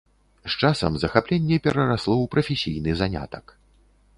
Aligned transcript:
З 0.45 0.53
часам 0.61 0.95
захапленне 1.03 1.59
перарасло 1.67 2.15
ў 2.17 2.25
прафесійны 2.37 2.91
занятак. 3.03 3.45